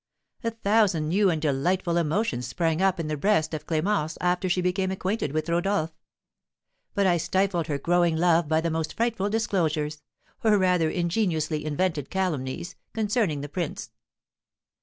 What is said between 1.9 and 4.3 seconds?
emotions sprang up in the breast of Clémence